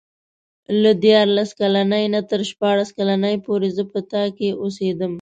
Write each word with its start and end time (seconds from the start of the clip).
له 0.81 0.91
دیارلس 1.03 1.49
کلنۍ 1.59 2.05
نه 2.13 2.21
تر 2.29 2.41
شپاړس 2.49 2.89
کلنۍ 2.97 3.35
پورې 3.45 3.69
زه 3.77 3.83
په 3.91 3.99
تا 4.11 4.23
کې 4.37 4.47
اوسېدم. 4.61 5.09